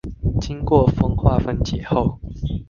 [0.41, 2.17] 經過風化分解後